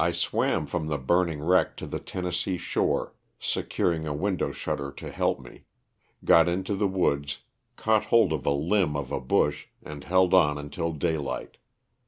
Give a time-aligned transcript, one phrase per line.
[0.00, 5.12] I swam from the burning wreck to the Tennessee shore securing a window shutter to
[5.12, 5.62] help me;
[6.24, 7.38] got into the woods,
[7.76, 11.56] caught hold of a limb of a bush, and held on until daylight.